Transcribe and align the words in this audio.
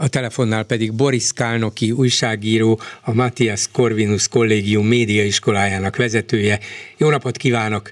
a 0.00 0.08
telefonnál 0.08 0.64
pedig 0.64 0.92
Boris 0.92 1.32
Kálnoki 1.32 1.90
újságíró, 1.90 2.80
a 3.00 3.14
Matthias 3.14 3.70
Corvinus 3.72 4.28
Kollégium 4.28 4.86
médiaiskolájának 4.86 5.96
vezetője. 5.96 6.58
Jó 6.96 7.10
napot 7.10 7.36
kívánok! 7.36 7.90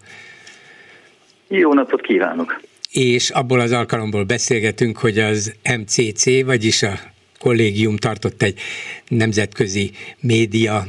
Jó 1.48 1.74
napot 1.74 2.00
kívánok! 2.00 2.60
És 2.90 3.30
abból 3.30 3.60
az 3.60 3.72
alkalomból 3.72 4.24
beszélgetünk, 4.24 4.98
hogy 4.98 5.18
az 5.18 5.54
MCC, 5.78 6.44
vagyis 6.44 6.82
a 6.82 6.92
kollégium 7.38 7.96
tartott 7.96 8.42
egy 8.42 8.58
nemzetközi 9.08 9.90
média 10.20 10.86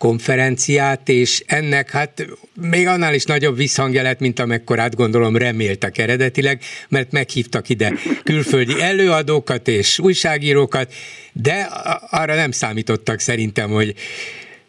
konferenciát, 0.00 1.08
és 1.08 1.42
ennek 1.46 1.90
hát 1.90 2.26
még 2.60 2.86
annál 2.86 3.14
is 3.14 3.24
nagyobb 3.24 3.56
visszhangja 3.56 4.02
lett, 4.02 4.20
mint 4.20 4.38
amekkorát 4.38 4.94
gondolom 4.94 5.36
reméltek 5.36 5.98
eredetileg, 5.98 6.62
mert 6.88 7.12
meghívtak 7.12 7.68
ide 7.68 7.92
külföldi 8.24 8.80
előadókat 8.80 9.68
és 9.68 9.98
újságírókat, 9.98 10.92
de 11.32 11.68
arra 12.10 12.34
nem 12.34 12.50
számítottak 12.50 13.20
szerintem, 13.20 13.70
hogy 13.70 13.94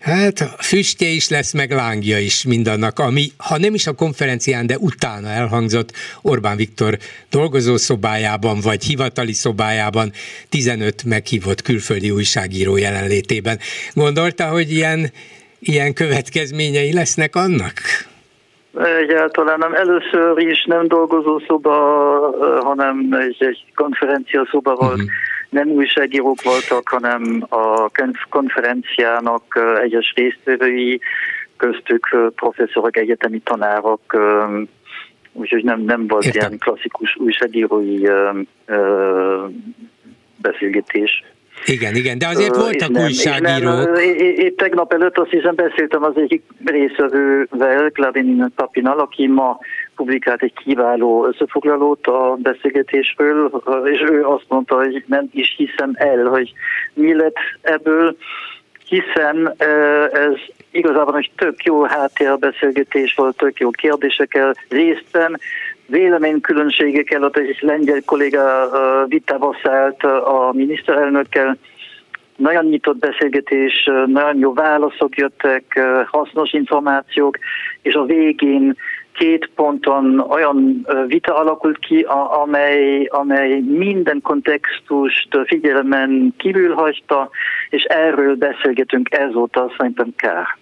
Hát 0.01 0.39
füstje 0.57 1.07
is 1.07 1.29
lesz, 1.29 1.53
meg 1.53 1.71
lángja 1.71 2.17
is 2.19 2.45
mindannak, 2.45 2.99
ami, 2.99 3.27
ha 3.37 3.57
nem 3.57 3.73
is 3.73 3.87
a 3.87 3.93
konferencián, 3.93 4.67
de 4.67 4.77
utána 4.77 5.27
elhangzott 5.27 5.91
Orbán 6.21 6.57
Viktor 6.57 6.97
dolgozószobájában, 7.29 8.59
vagy 8.63 8.83
hivatali 8.83 9.33
szobájában 9.33 10.11
15 10.49 11.03
meghívott 11.03 11.61
külföldi 11.61 12.11
újságíró 12.11 12.77
jelenlétében. 12.77 13.57
Gondolta, 13.93 14.45
hogy 14.45 14.71
ilyen, 14.71 15.11
ilyen 15.59 15.93
következményei 15.93 16.93
lesznek 16.93 17.35
annak? 17.35 17.73
Egyáltalán 19.01 19.59
nem. 19.59 19.73
Először 19.73 20.37
is 20.37 20.65
nem 20.65 20.87
dolgozószoba, 20.87 21.73
hanem 22.63 23.07
egy, 23.11 23.35
egy 23.39 23.63
konferencia 23.75 24.47
szoba 24.51 24.75
volt. 24.75 24.93
Uh-huh 24.93 25.09
nem 25.51 25.67
újságírók 25.67 26.41
voltak, 26.41 26.87
hanem 26.87 27.45
a 27.49 27.89
konferenciának 28.29 29.59
egyes 29.81 30.13
résztvevői, 30.15 30.99
köztük 31.57 32.31
professzorok, 32.35 32.97
egyetemi 32.97 33.39
tanárok, 33.39 34.01
úgyhogy 35.31 35.63
nem, 35.63 35.81
nem 35.81 36.07
volt 36.07 36.25
Értem. 36.25 36.41
ilyen 36.41 36.57
klasszikus 36.59 37.15
újságírói 37.15 38.07
beszélgetés. 40.41 41.23
Igen, 41.65 41.95
igen, 41.95 42.17
de 42.17 42.27
azért 42.27 42.55
voltak 42.55 42.89
nem, 42.89 43.03
újságírók. 43.03 43.73
Nem, 43.73 43.95
én 44.15 44.55
tegnap 44.55 44.93
előtt 44.93 45.17
azt 45.17 45.29
hiszem 45.29 45.55
beszéltem 45.55 46.03
az 46.03 46.13
egyik 46.15 46.43
részvevővel, 46.65 47.89
Klavin 47.89 48.45
Papinal, 48.55 48.99
aki 48.99 49.27
ma 49.27 49.59
publikált 49.95 50.41
egy 50.41 50.53
kiváló 50.53 51.25
összefoglalót 51.25 52.07
a 52.07 52.37
beszélgetésről, 52.41 53.61
és 53.83 54.03
ő 54.11 54.25
azt 54.25 54.45
mondta, 54.47 54.75
hogy 54.75 55.03
nem 55.07 55.29
is 55.33 55.53
hiszem 55.57 55.91
el, 55.93 56.25
hogy 56.25 56.53
mi 56.93 57.13
lett 57.15 57.35
ebből, 57.61 58.15
hiszen 58.87 59.55
ez 60.11 60.33
igazából 60.71 61.17
egy 61.17 61.31
tök 61.35 61.63
jó 61.63 61.83
háttérbeszélgetés 61.83 63.13
volt, 63.13 63.37
tök 63.37 63.59
jó 63.59 63.69
kérdésekkel 63.69 64.55
részben, 64.69 65.39
véleménykülönbségekkel, 65.91 67.23
ott 67.23 67.37
egy 67.37 67.57
lengyel 67.59 68.01
kolléga 68.05 68.69
vitába 69.07 69.55
szállt 69.63 70.03
a 70.03 70.51
miniszterelnökkel, 70.53 71.57
nagyon 72.35 72.65
nyitott 72.65 72.97
beszélgetés, 72.97 73.89
nagyon 74.05 74.37
jó 74.37 74.53
válaszok 74.53 75.17
jöttek, 75.17 75.79
hasznos 76.05 76.53
információk, 76.53 77.37
és 77.81 77.93
a 77.93 78.03
végén 78.03 78.75
két 79.13 79.49
ponton 79.55 80.19
olyan 80.19 80.87
vita 81.07 81.35
alakult 81.35 81.79
ki, 81.79 82.05
amely, 82.43 83.03
amely 83.03 83.59
minden 83.59 84.21
kontextust 84.21 85.37
figyelmen 85.45 86.33
kívül 86.37 86.73
hagyta, 86.73 87.29
és 87.69 87.83
erről 87.83 88.35
beszélgetünk 88.35 89.11
ezóta 89.11 89.73
szerintem 89.77 90.13
kár. 90.15 90.57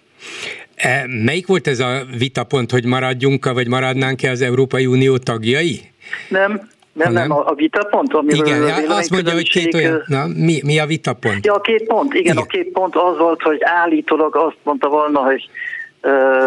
E, 0.82 1.06
melyik 1.24 1.46
volt 1.46 1.66
ez 1.66 1.80
a 1.80 2.02
vitapont, 2.18 2.70
hogy 2.70 2.84
maradjunk 2.84 3.52
vagy 3.52 3.68
maradnánk-e 3.68 4.30
az 4.30 4.42
Európai 4.42 4.86
Unió 4.86 5.16
tagjai? 5.16 5.80
Nem, 6.28 6.68
nem, 6.92 7.12
nem, 7.12 7.32
a, 7.32 7.46
a 7.46 7.54
vitapont, 7.54 8.14
amiről 8.14 8.46
Igen, 8.46 8.62
ja, 8.62 8.96
azt 8.96 9.10
mondja, 9.10 9.32
hogy 9.32 9.50
két 9.50 9.74
olyan, 9.74 10.02
na, 10.06 10.26
mi, 10.26 10.60
mi 10.64 10.78
a 10.78 10.86
vitapont? 10.86 11.46
Ja, 11.46 11.54
a 11.54 11.60
két 11.60 11.86
pont, 11.86 12.14
igen, 12.14 12.24
igen, 12.24 12.36
a 12.36 12.46
két 12.46 12.68
pont 12.72 12.96
az 12.96 13.18
volt, 13.18 13.42
hogy 13.42 13.58
állítólag 13.60 14.36
azt 14.36 14.56
mondta 14.62 14.88
volna, 14.88 15.20
hogy 15.20 15.50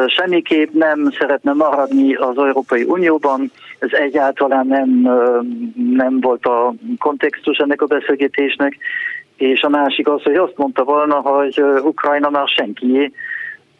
semmiképp 0.07 0.73
nem 0.73 1.11
szeretne 1.19 1.53
maradni 1.53 2.13
az 2.13 2.37
Európai 2.37 2.83
Unióban, 2.83 3.51
ez 3.79 3.89
egyáltalán 3.91 4.67
nem, 4.67 4.89
nem 5.93 6.19
volt 6.21 6.45
a 6.45 6.73
kontextus 6.99 7.57
ennek 7.57 7.81
a 7.81 7.85
beszélgetésnek, 7.85 8.77
és 9.37 9.61
a 9.61 9.69
másik 9.69 10.07
az, 10.07 10.23
hogy 10.23 10.35
azt 10.35 10.57
mondta 10.57 10.83
volna, 10.83 11.15
hogy 11.15 11.63
Ukrajna 11.83 12.29
már 12.29 12.47
senkié, 12.47 13.11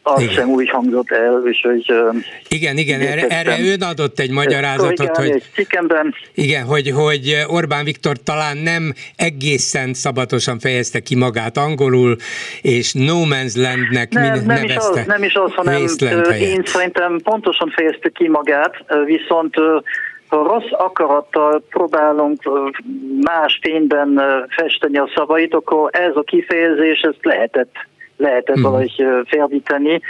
az 0.04 0.22
igen. 0.22 0.34
sem 0.34 0.50
úgy 0.50 0.70
hangzott 0.70 1.12
el, 1.12 1.42
úgyhogy... 1.46 1.94
Igen, 2.48 2.78
igen, 2.78 3.02
erre, 3.02 3.28
erre 3.28 3.58
ön 3.72 3.82
adott 3.82 4.20
egy 4.20 4.32
magyarázatot, 4.32 5.18
hogy, 5.18 5.42
egy 5.56 5.68
igen, 6.34 6.66
hogy, 6.66 6.90
hogy 6.90 7.44
Orbán 7.48 7.84
Viktor 7.84 8.18
talán 8.24 8.58
nem 8.58 8.94
egészen 9.16 9.94
szabatosan 9.94 10.60
fejezte 10.60 11.00
ki 11.00 11.16
magát 11.16 11.58
angolul, 11.58 12.16
és 12.62 12.94
no 12.94 13.26
man's 13.26 13.56
landnek 13.56 14.12
nem, 14.12 14.24
nem 14.24 14.46
nevezte. 14.46 14.74
Is 14.74 14.76
az, 14.76 15.06
nem 15.06 15.24
is 15.24 15.34
az, 15.34 15.54
hanem 15.54 15.86
én 16.40 16.62
szerintem 16.66 17.20
pontosan 17.24 17.70
fejezte 17.76 18.10
ki 18.10 18.28
magát, 18.28 18.76
viszont 19.06 19.56
ha 20.28 20.44
rossz 20.44 20.72
akarattal 20.72 21.64
próbálunk 21.70 22.42
más 23.22 23.60
fényben 23.62 24.22
festeni 24.50 24.98
a 24.98 25.10
szavait, 25.16 25.54
akkor 25.54 25.90
ez 25.92 26.16
a 26.16 26.22
kifejezés, 26.22 27.00
ezt 27.00 27.20
lehetett 27.22 27.72
lehetett 28.18 28.56
hmm. 28.56 28.64
valahogy 28.64 29.06
ferdíteni, 29.28 30.02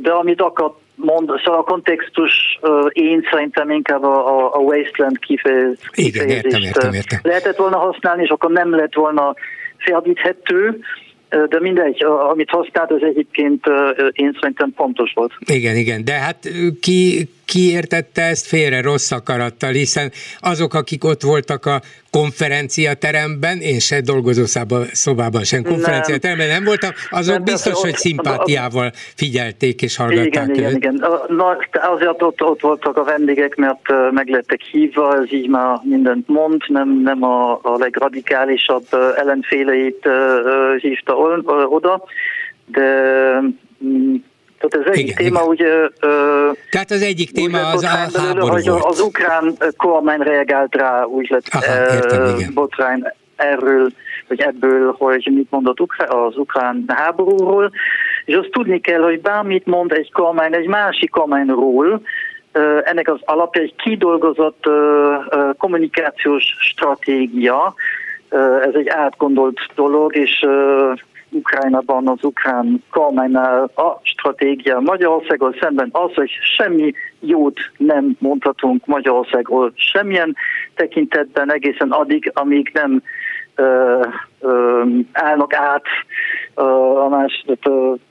de 0.00 0.10
amit 0.10 0.40
akar 0.40 0.74
mond, 0.94 1.30
szóval 1.44 1.60
a 1.60 1.62
kontextus 1.62 2.58
én 2.92 3.26
szerintem 3.30 3.70
inkább 3.70 4.02
a, 4.02 4.38
a, 4.38 4.54
a 4.54 4.58
wasteland 4.58 5.18
kifejezést 5.18 5.90
Igen, 5.94 6.28
értem, 6.28 6.60
értem, 6.60 6.92
értem. 6.92 7.18
lehetett 7.22 7.56
volna 7.56 7.76
használni, 7.76 8.22
és 8.22 8.28
akkor 8.28 8.50
nem 8.50 8.74
lett 8.74 8.94
volna 8.94 9.34
ferdíthető, 9.76 10.78
de 11.28 11.60
mindegy, 11.60 12.04
amit 12.04 12.50
használt, 12.50 12.90
az 12.90 13.02
egyébként 13.02 13.64
én 14.12 14.36
szerintem 14.40 14.72
pontos 14.76 15.12
volt. 15.14 15.32
Igen, 15.46 15.76
igen, 15.76 16.04
de 16.04 16.12
hát 16.12 16.48
ki, 16.80 17.28
ki 17.46 17.70
értette 17.70 18.22
ezt 18.22 18.46
félre 18.46 18.80
rossz 18.80 19.10
akarattal, 19.10 19.70
hiszen 19.70 20.12
azok, 20.40 20.74
akik 20.74 21.04
ott 21.04 21.22
voltak 21.22 21.66
a 21.66 21.80
konferenciateremben, 22.10 23.58
én 23.58 23.78
se 23.78 24.00
dolgozószában, 24.00 24.84
szobában 24.92 25.44
sem 25.44 25.62
konferenciateremben 25.62 26.48
nem 26.48 26.64
voltam, 26.64 26.90
azok 27.10 27.34
nem, 27.34 27.44
biztos, 27.44 27.80
hogy 27.80 27.94
szimpátiával 27.94 28.90
figyelték 29.16 29.82
és 29.82 29.96
hallgatták 29.96 30.26
Igen, 30.28 30.50
őt. 30.50 30.56
igen, 30.56 30.74
igen. 30.74 31.04
Na, 31.28 31.56
azért 31.72 32.22
ott, 32.22 32.42
ott 32.42 32.60
voltak 32.60 32.96
a 32.96 33.04
vendégek, 33.04 33.54
mert 33.54 34.10
meg 34.10 34.28
lettek 34.28 34.62
hívva, 34.62 35.16
ez 35.16 35.32
így 35.32 35.48
már 35.48 35.80
mindent 35.82 36.28
mond, 36.28 36.62
nem, 36.66 37.00
nem 37.02 37.22
a, 37.22 37.52
a 37.62 37.76
legradikálisabb 37.78 38.84
ellenféleit 39.16 40.08
hívta 40.80 41.14
oda, 41.68 42.04
de 42.66 43.40
mm, 43.84 44.14
tehát 44.58 44.86
az 44.86 44.92
egyik 44.92 45.04
Igen, 45.04 45.16
téma 45.16 45.38
Igen. 45.38 45.48
ugye... 45.48 45.88
Ö, 46.00 46.50
Tehát 46.70 46.90
az 46.90 47.02
egyik 47.02 47.30
téma 47.30 47.70
az 47.70 47.82
a 47.82 47.86
háború 47.86 48.46
hogy 48.46 48.68
volt. 48.68 48.84
Az 48.84 49.00
ukrán 49.00 49.56
kormány 49.76 50.20
reagált 50.20 50.74
rá, 50.74 51.04
úgy 51.04 51.30
lett 51.30 51.46
Aha, 51.50 51.94
értem, 51.94 52.36
igen. 52.36 52.50
botrány 52.54 53.02
erről, 53.36 53.88
vagy 54.28 54.40
ebből, 54.40 54.94
hogy 54.98 55.30
mit 55.34 55.50
mondott 55.50 55.78
az 56.08 56.36
ukrán 56.36 56.84
háborúról, 56.86 57.70
és 58.24 58.34
azt 58.34 58.50
tudni 58.50 58.80
kell, 58.80 59.00
hogy 59.00 59.20
bármit 59.20 59.66
mond 59.66 59.92
egy 59.92 60.12
kormány 60.12 60.54
egy 60.54 60.66
másik 60.66 61.10
kormányról, 61.10 62.00
ennek 62.84 63.08
az 63.08 63.18
alapja 63.24 63.62
egy 63.62 63.74
kidolgozott 63.76 64.64
kommunikációs 65.58 66.56
stratégia, 66.60 67.74
ez 68.62 68.74
egy 68.74 68.88
átgondolt 68.88 69.58
dolog, 69.74 70.16
és 70.16 70.46
Ukrajnában 71.30 72.08
az 72.08 72.24
ukrán 72.24 72.82
kormánynál 72.90 73.70
a 73.74 74.00
stratégia 74.02 74.80
Magyarországgal 74.80 75.54
szemben 75.60 75.88
az, 75.92 76.14
hogy 76.14 76.30
semmi 76.56 76.92
jót 77.20 77.58
nem 77.76 78.16
mondhatunk 78.18 78.86
Magyarországról 78.86 79.72
semmilyen 79.74 80.36
tekintetben 80.74 81.52
egészen 81.52 81.90
addig, 81.90 82.30
amíg 82.34 82.70
nem 82.74 83.02
ö, 83.54 84.00
ö, 84.40 84.82
állnak 85.12 85.54
át 85.54 85.84
a, 86.54 87.08
más, 87.08 87.44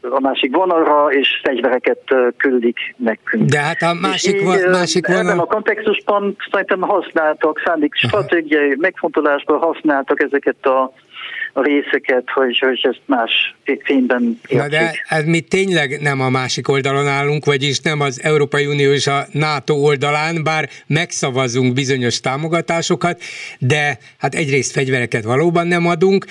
a 0.01 0.19
másik 0.19 0.55
vonalra, 0.55 1.11
és 1.11 1.41
fegyvereket 1.43 2.15
küldik 2.37 2.77
nekünk. 2.97 3.49
De 3.49 3.59
hát 3.59 3.81
a 3.81 3.93
másik, 3.93 4.35
így, 4.35 4.43
vo- 4.43 4.69
másik 4.71 5.07
vonal... 5.07 5.21
Ebben 5.21 5.39
a 5.39 5.45
kontextusban 5.45 6.35
szerintem 6.51 6.81
használtak, 6.81 7.61
szándék 7.65 7.93
stratégiai 7.95 8.75
megfontolásból 8.79 9.57
használtak 9.57 10.21
ezeket 10.21 10.65
a 10.65 10.91
részeket, 11.61 12.23
hogy, 12.33 12.59
hogy 12.59 12.79
ezt 12.81 13.01
más 13.05 13.55
fényben 13.83 14.39
értsük. 14.47 14.57
Na 14.57 14.67
de 14.67 15.03
ez 15.07 15.25
mi 15.25 15.39
tényleg 15.39 16.01
nem 16.01 16.21
a 16.21 16.29
másik 16.29 16.67
oldalon 16.67 17.07
állunk, 17.07 17.45
vagyis 17.45 17.79
nem 17.79 17.99
az 17.99 18.23
Európai 18.23 18.65
Unió 18.65 18.91
és 18.91 19.07
a 19.07 19.27
NATO 19.31 19.73
oldalán, 19.73 20.43
bár 20.43 20.69
megszavazunk 20.87 21.73
bizonyos 21.73 22.19
támogatásokat, 22.19 23.21
de 23.59 23.97
hát 24.17 24.35
egyrészt 24.35 24.71
fegyvereket 24.71 25.23
valóban 25.23 25.67
nem 25.67 25.87
adunk, 25.87 26.25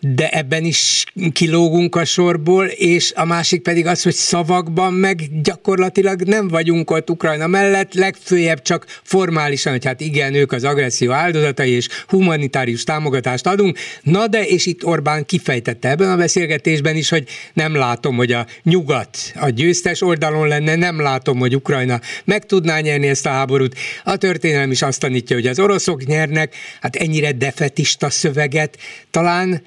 de 0.00 0.28
ebben 0.28 0.64
is 0.64 1.04
kilógunk 1.32 1.96
a 1.96 2.04
sorból, 2.04 2.66
és 2.66 3.12
a 3.16 3.24
másik 3.24 3.62
pedig 3.62 3.86
az, 3.86 4.02
hogy 4.02 4.12
szavakban 4.12 4.92
meg 4.92 5.42
gyakorlatilag 5.42 6.22
nem 6.22 6.48
vagyunk 6.48 6.90
ott 6.90 7.10
Ukrajna 7.10 7.46
mellett, 7.46 7.94
legfőjebb 7.94 8.62
csak 8.62 8.84
formálisan, 9.02 9.72
hogy 9.72 9.84
hát 9.84 10.00
igen, 10.00 10.34
ők 10.34 10.52
az 10.52 10.64
agresszió 10.64 11.12
áldozatai, 11.12 11.70
és 11.70 11.88
humanitárius 12.06 12.84
támogatást 12.84 13.46
adunk. 13.46 13.78
Na 14.02 14.26
de, 14.26 14.44
és 14.46 14.66
itt 14.70 14.84
Orbán 14.84 15.26
kifejtette 15.26 15.88
ebben 15.88 16.10
a 16.10 16.16
beszélgetésben 16.16 16.96
is, 16.96 17.10
hogy 17.10 17.24
nem 17.52 17.74
látom, 17.74 18.16
hogy 18.16 18.32
a 18.32 18.46
nyugat 18.62 19.16
a 19.40 19.48
győztes 19.48 20.02
oldalon 20.02 20.48
lenne, 20.48 20.76
nem 20.76 21.00
látom, 21.00 21.38
hogy 21.38 21.54
Ukrajna 21.54 22.00
meg 22.24 22.46
tudná 22.46 22.78
nyerni 22.80 23.08
ezt 23.08 23.26
a 23.26 23.30
háborút. 23.30 23.74
A 24.04 24.16
történelem 24.16 24.70
is 24.70 24.82
azt 24.82 25.00
tanítja, 25.00 25.36
hogy 25.36 25.46
az 25.46 25.60
oroszok 25.60 26.04
nyernek, 26.04 26.54
hát 26.80 26.96
ennyire 26.96 27.32
defetista 27.32 28.10
szöveget 28.10 28.76
talán 29.10 29.62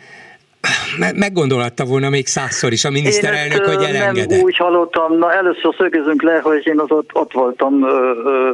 meggondolhatta 1.15 1.85
volna 1.85 2.09
még 2.09 2.27
százszor 2.27 2.71
is 2.71 2.85
a 2.85 2.89
miniszterelnök, 2.89 3.65
hogy 3.65 3.83
elengedett. 3.83 4.29
Nem 4.29 4.39
úgy 4.39 4.57
hallottam, 4.57 5.17
na 5.17 5.33
először 5.33 5.75
szögezünk 5.77 6.21
le, 6.21 6.39
hogy 6.43 6.67
én 6.67 6.79
az 6.79 6.91
ott, 6.91 7.09
ott 7.13 7.33
voltam 7.33 7.73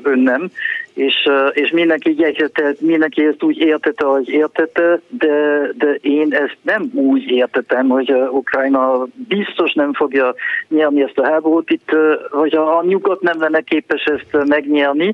önnem, 0.04 0.52
és, 1.00 1.30
és 1.52 1.72
mindenki 1.72 2.16
jegyzetett, 2.18 2.82
mindenki 2.82 3.26
ezt 3.26 3.44
úgy 3.44 3.58
értette, 3.58 4.06
hogy 4.06 4.30
értette, 4.30 5.00
de, 5.08 5.62
de 5.78 5.94
én 6.02 6.34
ezt 6.34 6.58
nem 6.62 6.92
úgy 6.94 7.32
értettem, 7.32 7.88
hogy 7.88 8.12
Ukrajna 8.12 9.08
biztos 9.28 9.74
nem 9.74 9.94
fogja 9.94 10.34
nyerni 10.68 11.02
ezt 11.02 11.18
a 11.18 11.26
háborút, 11.26 11.70
itt, 11.70 11.96
hogy 12.30 12.56
a 12.56 12.84
nyugat 12.88 13.22
nem 13.22 13.40
lenne 13.40 13.62
képes 13.62 14.04
ezt 14.04 14.48
megnyerni. 14.48 15.14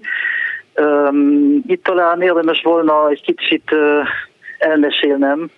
Itt 1.68 1.84
talán 1.84 2.22
érdemes 2.22 2.62
volna 2.62 3.10
egy 3.10 3.22
kicsit 3.22 3.76
elmesélnem, 4.58 5.50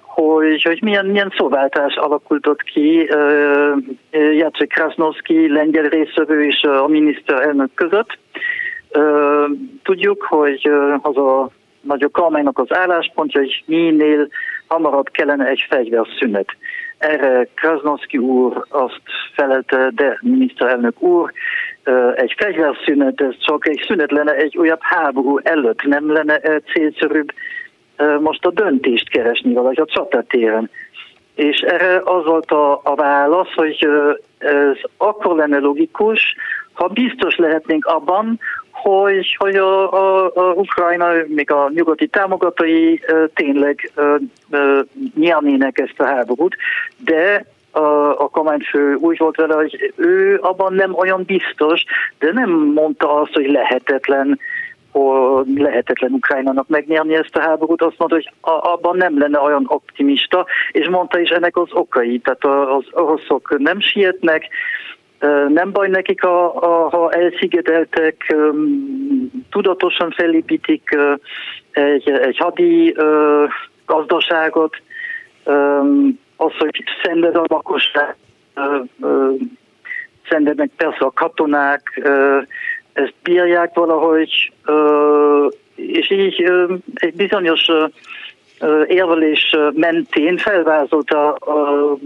hogy, 0.00 0.62
hogy 0.62 0.82
milyen, 0.82 1.06
milyen 1.06 1.32
szóváltás 1.36 1.94
alakult 1.94 2.46
ott 2.46 2.62
ki 2.62 3.08
Jacek 4.10 4.68
Krasnowski, 4.68 5.52
lengyel 5.52 5.88
részvevő 5.88 6.44
és 6.44 6.62
a 6.62 6.86
miniszterelnök 6.86 7.74
között. 7.74 8.18
Tudjuk, 9.82 10.22
hogy 10.22 10.70
az 11.02 11.16
a 11.16 11.50
nagy 11.80 12.08
kormánynak 12.12 12.58
az 12.58 12.76
álláspontja, 12.76 13.40
hogy 13.40 13.62
minél 13.66 14.28
hamarabb 14.66 15.10
kellene 15.10 15.46
egy 15.46 15.66
fegyverszünet. 15.68 16.46
Erre 16.98 17.48
Krasnowski 17.54 18.18
úr 18.18 18.64
azt 18.68 19.00
felelte, 19.34 19.90
de 19.94 20.18
miniszterelnök 20.20 21.02
úr, 21.02 21.32
egy 22.14 22.34
fegyverszünet, 22.36 23.20
ez 23.20 23.34
csak 23.38 23.68
egy 23.68 23.84
szünet 23.86 24.10
lenne 24.10 24.34
egy 24.34 24.56
újabb 24.56 24.80
háború 24.82 25.38
előtt, 25.42 25.82
nem 25.82 26.12
lenne 26.12 26.40
célszerűbb 26.72 27.32
most 28.20 28.46
a 28.46 28.50
döntést 28.50 29.08
keresni 29.08 29.52
valahogy 29.52 29.80
a 29.80 29.86
csatatéren. 29.86 30.70
És 31.34 31.58
erre 31.58 32.00
az 32.04 32.24
volt 32.24 32.50
a, 32.50 32.80
a 32.84 32.94
válasz, 32.94 33.52
hogy 33.54 33.88
ez 34.38 34.76
akkor 34.96 35.36
lenne 35.36 35.58
logikus, 35.58 36.36
ha 36.72 36.88
biztos 36.88 37.36
lehetnénk 37.36 37.84
abban, 37.84 38.40
hogy, 38.82 39.36
hogy 39.38 39.56
a, 39.56 39.92
a, 39.92 40.30
a 40.34 40.52
Ukrajna, 40.52 41.08
még 41.26 41.50
a 41.50 41.70
nyugati 41.74 42.06
támogatói 42.06 42.98
tényleg 43.34 43.92
nyernének 45.14 45.78
ezt 45.78 46.00
a 46.00 46.04
háborút, 46.04 46.56
de 47.04 47.44
a, 47.70 47.80
a 48.22 48.28
kormányfő 48.28 48.94
úgy 48.94 49.18
volt 49.18 49.36
vele, 49.36 49.54
hogy 49.54 49.92
ő 49.96 50.38
abban 50.42 50.74
nem 50.74 50.94
olyan 50.94 51.22
biztos, 51.26 51.84
de 52.18 52.32
nem 52.32 52.50
mondta 52.50 53.14
azt, 53.20 53.32
hogy 53.32 53.50
lehetetlen 53.50 54.38
hogy 54.92 55.46
lehetetlen 55.56 56.12
Ukrajnának 56.12 56.68
megnyerni 56.68 57.14
ezt 57.14 57.36
a 57.36 57.40
háborút, 57.40 57.82
azt 57.82 57.98
mondta, 57.98 58.16
hogy 58.16 58.30
abban 58.40 58.96
nem 58.96 59.18
lenne 59.18 59.38
olyan 59.38 59.64
optimista, 59.68 60.46
és 60.72 60.88
mondta 60.88 61.20
is 61.20 61.28
ennek 61.28 61.56
az 61.56 61.68
okai. 61.72 62.18
Tehát 62.18 62.68
az 62.68 62.84
oroszok 62.90 63.58
nem 63.58 63.80
sietnek, 63.80 64.48
nem 65.48 65.72
baj 65.72 65.88
nekik, 65.88 66.22
ha 66.22 67.10
elszigeteltek, 67.12 68.36
tudatosan 69.50 70.10
felépítik 70.10 70.96
egy, 71.70 72.10
egy 72.10 72.38
hadi 72.38 72.96
gazdaságot, 73.86 74.76
az, 76.36 76.52
hogy 76.58 76.84
szenved 77.02 77.36
a 77.36 77.44
lakosság, 77.48 78.16
szenvednek 80.28 80.70
persze 80.76 81.04
a 81.04 81.10
katonák, 81.10 82.02
ezt 82.92 83.14
bírják 83.22 83.74
valahogy, 83.74 84.52
és 85.74 86.10
így 86.10 86.50
egy 86.94 87.14
bizonyos 87.14 87.68
érvelés 88.86 89.56
mentén 89.74 90.36
felvázolta 90.36 91.32
a 91.32 91.96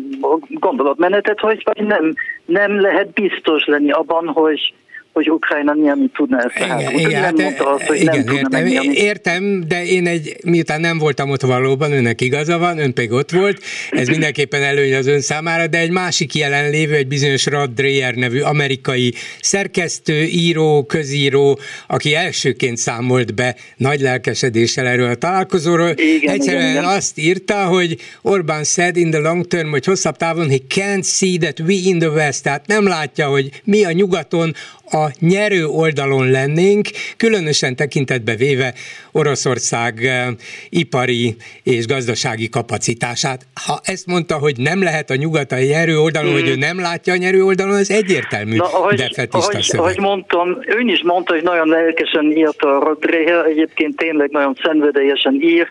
gondolatmenetet, 0.49 1.41
hogy 1.41 1.63
nem, 1.75 2.15
nem 2.45 2.81
lehet 2.81 3.13
biztos 3.13 3.65
lenni 3.65 3.91
abban, 3.91 4.27
hogy 4.27 4.75
hogy 5.17 5.31
Ukrajna 5.31 5.75
nyerni 5.75 6.11
tudna 6.15 6.39
ezt 6.39 6.57
a 6.61 6.65
háborút. 6.65 7.01
Igen, 7.01 7.23
hát, 7.23 7.37
mondta 7.37 7.75
azt, 7.75 7.87
hogy 7.87 8.01
igen, 8.01 8.47
nem 8.51 8.67
értem, 8.67 8.91
értem, 8.93 9.65
de 9.69 9.85
én 9.85 10.07
egy, 10.07 10.37
miután 10.45 10.81
nem 10.81 10.99
voltam 10.99 11.31
ott 11.31 11.41
valóban, 11.41 11.93
önnek 11.93 12.21
igaza 12.21 12.59
van, 12.59 12.79
ön 12.79 12.95
pedig 12.95 13.13
ott 13.13 13.31
volt, 13.31 13.63
ez 13.91 14.09
mindenképpen 14.09 14.63
előny 14.63 14.95
az 14.95 15.07
ön 15.07 15.21
számára, 15.21 15.67
de 15.67 15.79
egy 15.79 15.91
másik 15.91 16.35
jelenlévő, 16.35 16.95
egy 16.95 17.07
bizonyos 17.07 17.47
Rod 17.47 17.71
Dreyer 17.71 18.15
nevű 18.15 18.41
amerikai 18.41 19.15
szerkesztő, 19.41 20.23
író, 20.23 20.85
közíró, 20.85 21.59
aki 21.87 22.15
elsőként 22.15 22.77
számolt 22.77 23.35
be 23.35 23.57
nagy 23.77 24.01
lelkesedéssel 24.01 24.87
erről 24.87 25.11
a 25.11 25.15
találkozóról, 25.15 25.91
igen, 25.97 26.35
egyszerűen 26.35 26.63
igen, 26.63 26.83
igen. 26.83 26.97
azt 26.97 27.19
írta, 27.19 27.65
hogy 27.65 27.97
Orbán 28.23 28.65
said 28.65 28.97
in 28.97 29.11
the 29.11 29.21
long 29.21 29.47
term, 29.47 29.71
hogy 29.71 29.85
hosszabb 29.85 30.17
távon 30.17 30.49
he 30.49 30.59
can't 30.75 31.05
see 31.05 31.37
that 31.39 31.61
we 31.61 31.75
in 31.85 31.99
the 31.99 32.11
West, 32.11 32.43
tehát 32.43 32.67
nem 32.67 32.87
látja, 32.87 33.27
hogy 33.27 33.51
mi 33.65 33.85
a 33.85 33.93
nyugaton 33.93 34.55
a 34.91 35.06
nyerő 35.19 35.67
oldalon 35.67 36.31
lennénk, 36.31 36.89
különösen 37.17 37.77
tekintetbe 37.77 38.35
véve 38.35 38.75
Oroszország 39.13 40.05
eh, 40.05 40.27
ipari 40.69 41.37
és 41.63 41.87
gazdasági 41.87 42.49
kapacitását. 42.49 43.47
Ha 43.67 43.81
ezt 43.85 44.07
mondta, 44.07 44.39
hogy 44.39 44.55
nem 44.57 44.83
lehet 44.83 45.11
a 45.11 45.17
nyugat 45.17 45.53
a 45.53 45.59
nyerő 45.59 45.99
oldalon, 45.99 46.31
hmm. 46.33 46.41
hogy 46.41 46.51
ő 46.51 46.57
nem 46.57 46.81
látja 46.81 47.13
a 47.13 47.17
nyerő 47.17 47.45
oldalon, 47.45 47.75
az 47.75 47.91
egyértelmű 47.91 48.57
Na, 48.57 48.65
ahogy, 48.65 48.97
defetista 48.97 49.39
ahogy, 49.39 49.63
szöveg. 49.63 49.87
ahogy 49.87 49.99
mondtam, 49.99 50.59
ön 50.67 50.89
is 50.89 51.03
mondta, 51.03 51.33
hogy 51.33 51.43
nagyon 51.43 51.69
lelkesen 51.69 52.33
írta 52.33 52.77
a 52.77 52.85
Rodrehe, 52.85 53.45
egyébként 53.45 53.97
tényleg 53.97 54.31
nagyon 54.31 54.57
szenvedélyesen 54.63 55.35
ír, 55.35 55.69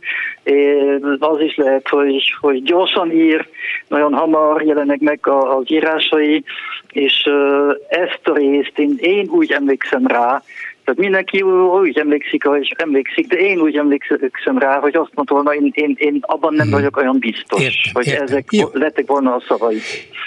az 1.19 1.39
is 1.39 1.55
lehet, 1.55 1.87
hogy, 1.87 2.33
hogy 2.39 2.63
gyorsan 2.63 3.11
ír, 3.11 3.47
nagyon 3.87 4.13
hamar 4.13 4.61
jelenek 4.61 4.99
meg 4.99 5.19
az 5.21 5.63
írásai, 5.71 6.43
és 6.91 7.29
ezt 7.87 8.21
a 8.23 8.33
részt 8.33 8.79
én, 8.79 8.95
én 8.99 9.24
úgy 9.31 9.51
emlékszem 9.51 10.07
rá, 10.07 10.43
tehát 10.85 10.99
mindenki 10.99 11.41
úgy 11.41 11.97
emlékszik, 11.97 12.45
hogy 12.45 12.75
emlékszik, 12.77 13.27
de 13.27 13.35
én 13.35 13.59
úgy 13.59 13.75
emlékszem 13.77 14.57
rá, 14.57 14.79
hogy 14.79 14.95
azt 14.95 15.11
mondta 15.13 15.33
volna, 15.33 15.53
én, 15.53 15.71
én, 15.73 15.95
én 15.97 16.17
abban 16.21 16.53
nem 16.53 16.65
hmm. 16.65 16.75
vagyok 16.75 16.97
olyan 16.97 17.19
biztos, 17.19 17.61
értem, 17.61 17.91
hogy 17.93 18.07
értem. 18.07 18.23
ezek 18.23 18.47
Jó. 18.51 18.67
lettek 18.73 19.07
volna 19.07 19.35
a 19.35 19.43
szavai. 19.47 19.77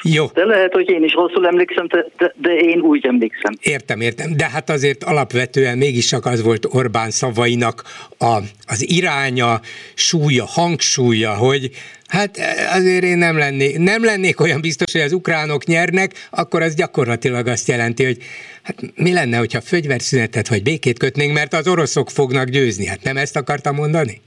Jó. 0.02 0.24
De 0.34 0.44
lehet, 0.44 0.72
hogy 0.72 0.90
én 0.90 1.04
is 1.04 1.12
rosszul 1.12 1.46
emlékszem, 1.46 1.86
de, 1.86 2.06
de, 2.18 2.34
de 2.36 2.54
én 2.54 2.80
úgy 2.80 3.06
emlékszem. 3.06 3.52
Értem, 3.60 4.00
értem. 4.00 4.36
De 4.36 4.48
hát 4.48 4.70
azért 4.70 5.04
alapvetően 5.04 5.78
mégis 5.78 6.06
csak 6.06 6.26
az 6.26 6.42
volt 6.42 6.66
Orbán 6.70 7.10
szavainak 7.10 7.82
a, 8.18 8.38
az 8.66 8.90
iránya, 8.90 9.60
súlya, 9.94 10.44
hangsúlya, 10.46 11.34
hogy 11.34 11.70
Hát 12.08 12.36
eh, 12.36 12.76
azért 12.76 13.04
én 13.04 13.18
nem 13.18 13.38
lennék, 13.38 13.78
nem 13.78 14.04
lennék 14.04 14.40
olyan 14.40 14.60
biztos, 14.60 14.92
hogy 14.92 15.00
az 15.00 15.12
ukránok 15.12 15.64
nyernek, 15.64 16.12
akkor 16.30 16.62
az 16.62 16.74
gyakorlatilag 16.74 17.46
azt 17.46 17.68
jelenti, 17.68 18.04
hogy 18.04 18.16
hát 18.62 18.76
mi 18.94 19.12
lenne, 19.12 19.36
hogyha 19.36 19.60
fegyverszünetet 19.60 20.48
vagy 20.48 20.62
békét 20.62 20.98
kötnénk, 20.98 21.34
mert 21.34 21.52
az 21.52 21.68
oroszok 21.68 22.10
fognak 22.10 22.48
győzni. 22.48 22.86
Hát 22.86 23.02
nem 23.02 23.16
ezt 23.16 23.36
akartam 23.36 23.74
mondani? 23.74 24.20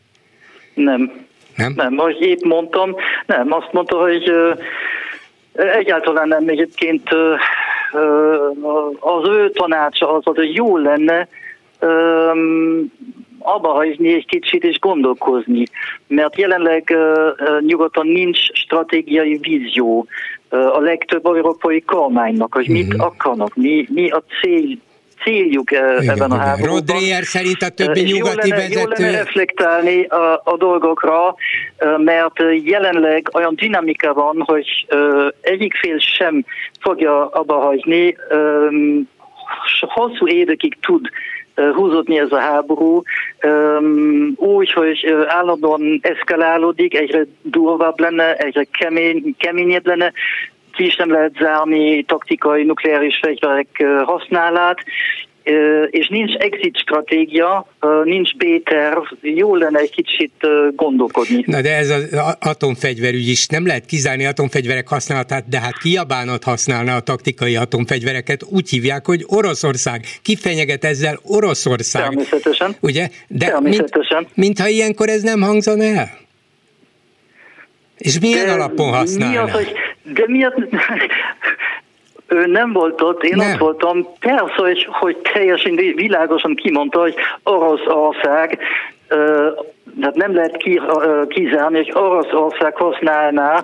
Nem. 0.74 1.12
Nem? 1.56 1.74
Nem, 1.76 1.94
most 1.94 2.20
épp 2.20 2.42
mondtam, 2.42 2.96
nem, 3.26 3.52
azt 3.52 3.72
mondta, 3.72 3.98
hogy 3.98 4.32
egyáltalán 5.54 6.28
nem 6.28 6.48
egyébként 6.48 7.10
az 9.00 9.28
ő 9.28 9.50
tanácsa 9.50 10.14
az, 10.14 10.24
hogy 10.24 10.56
jó 10.56 10.78
lenne 10.78 11.28
abba 13.42 13.70
hagyni 13.70 14.14
egy 14.14 14.26
kicsit 14.26 14.64
és 14.64 14.80
gondolkozni, 14.80 15.64
mert 16.08 16.38
jelenleg 16.38 16.96
nyugaton 17.60 18.08
nincs 18.08 18.40
stratégiai 18.54 19.38
vízió 19.42 20.08
a 20.50 20.80
legtöbb 20.80 21.26
európai 21.26 21.82
kormánynak, 21.82 22.54
hogy 22.54 22.68
mit 22.68 22.94
uh-huh. 22.94 23.06
akarnak, 23.06 23.56
mi, 23.56 23.88
mi 23.90 24.10
a 24.10 24.24
cél 24.42 24.78
céljuk 25.24 25.72
igen, 25.72 26.10
ebben 26.10 26.32
a 26.32 26.36
háborúban. 26.36 26.76
Rodrier 26.76 27.24
szerint 27.24 27.62
a 27.62 27.70
többi 27.70 28.02
nyugati 28.02 28.48
jó 28.48 28.56
lenne, 28.56 28.68
vezető... 28.68 28.80
Jó 28.80 28.88
lenne 28.88 29.18
reflektálni 29.18 30.04
a, 30.04 30.42
a 30.44 30.58
dolgokra, 30.58 31.36
mert 31.98 32.44
jelenleg 32.64 33.30
olyan 33.34 33.56
dinamika 33.56 34.14
van, 34.14 34.44
hogy 34.46 34.88
egyik 35.42 35.74
fél 35.74 36.00
sem 36.00 36.46
fogja 36.80 37.28
abba 37.28 37.56
hagyni, 37.56 38.18
hosszú 39.80 40.28
évekig 40.28 40.78
tud 40.80 41.10
húzódni 41.56 42.20
ez 42.20 42.32
a 42.32 42.40
háború, 42.40 43.02
úgy, 44.36 44.72
hogy 44.72 45.16
állandóan 45.28 46.00
eszkalálódik, 46.02 46.96
egyre 46.96 47.26
durvább 47.42 48.00
lenne, 48.00 48.36
egyre 48.36 48.64
kemény, 48.64 49.36
keményebb 49.38 49.86
lenne, 49.86 50.12
ki 50.72 50.86
is 50.86 50.96
nem 50.96 51.12
lehet 51.12 51.36
zárni 51.40 52.04
taktikai 52.04 52.64
nukleáris 52.64 53.20
fegyverek 53.22 53.86
használat, 54.04 54.84
és 55.90 56.08
nincs 56.08 56.34
exit 56.34 56.78
stratégia, 56.78 57.68
nincs 58.04 58.36
B-terv, 58.36 59.04
jó 59.22 59.56
lenne 59.56 59.80
egy 59.80 59.92
kicsit 59.92 60.32
gondolkodni. 60.76 61.44
Na 61.46 61.62
de 61.62 61.76
ez 61.76 61.90
az 61.90 62.22
atomfegyverügy 62.40 63.28
is, 63.28 63.48
nem 63.48 63.66
lehet 63.66 63.86
kizárni 63.86 64.26
atomfegyverek 64.26 64.88
használatát, 64.88 65.50
de 65.50 65.60
hát 65.60 65.78
kiabánat 65.78 66.44
használna 66.44 66.96
a 66.96 67.00
taktikai 67.00 67.56
atomfegyvereket, 67.56 68.44
úgy 68.44 68.70
hívják, 68.70 69.06
hogy 69.06 69.24
Oroszország. 69.28 70.06
Ki 70.22 70.36
fenyeget 70.36 70.84
ezzel 70.84 71.20
Oroszország? 71.24 72.04
Természetesen. 72.04 72.76
Ugye? 72.80 73.10
De 73.28 73.46
Természetesen. 73.46 74.18
Mint, 74.18 74.36
mintha 74.36 74.68
ilyenkor 74.68 75.10
ez 75.10 75.22
nem 75.22 75.42
hangzana 75.42 75.84
el? 75.84 76.10
És 77.98 78.20
milyen 78.20 78.46
de 78.46 78.52
alapon 78.52 78.90
használna? 78.94 79.44
Mi 79.44 79.50
az, 79.50 79.52
hogy, 79.52 79.72
de 80.04 80.24
miért 80.28 80.56
ő 82.32 82.46
nem 82.46 82.74
volt 82.74 83.02
ott, 83.02 83.24
én 83.24 83.36
nem. 83.36 83.52
ott 83.52 83.58
voltam. 83.58 84.08
Persze, 84.20 84.54
hogy, 84.56 84.88
hogy 84.92 85.18
teljesen 85.34 85.76
világosan 85.76 86.56
kimondta, 86.56 87.00
hogy 87.00 87.16
Oroszország 87.44 88.60
tehát 90.00 90.16
nem 90.16 90.36
lehet 90.36 90.58
kizárni, 91.28 91.78
hogy 91.78 91.92
Oroszország 91.94 92.76
használná 92.76 93.64